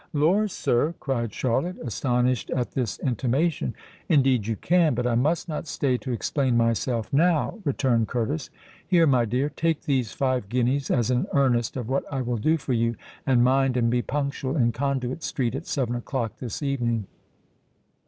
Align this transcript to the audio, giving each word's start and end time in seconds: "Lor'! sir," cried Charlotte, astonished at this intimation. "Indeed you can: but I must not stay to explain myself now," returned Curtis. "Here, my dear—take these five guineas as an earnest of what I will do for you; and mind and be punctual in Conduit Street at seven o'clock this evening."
"Lor'! 0.13 0.47
sir," 0.47 0.95
cried 0.99 1.31
Charlotte, 1.31 1.77
astonished 1.83 2.49
at 2.49 2.71
this 2.71 2.97
intimation. 3.01 3.75
"Indeed 4.09 4.47
you 4.47 4.55
can: 4.55 4.95
but 4.95 5.05
I 5.05 5.13
must 5.13 5.47
not 5.47 5.67
stay 5.67 5.95
to 5.99 6.11
explain 6.11 6.57
myself 6.57 7.13
now," 7.13 7.59
returned 7.63 8.07
Curtis. 8.07 8.49
"Here, 8.87 9.05
my 9.05 9.25
dear—take 9.25 9.83
these 9.83 10.11
five 10.11 10.49
guineas 10.49 10.89
as 10.89 11.11
an 11.11 11.27
earnest 11.33 11.77
of 11.77 11.87
what 11.87 12.11
I 12.11 12.21
will 12.23 12.37
do 12.37 12.57
for 12.57 12.73
you; 12.73 12.95
and 13.27 13.43
mind 13.43 13.77
and 13.77 13.91
be 13.91 14.01
punctual 14.01 14.57
in 14.57 14.71
Conduit 14.71 15.21
Street 15.21 15.53
at 15.53 15.67
seven 15.67 15.93
o'clock 15.93 16.37
this 16.37 16.63
evening." 16.63 17.05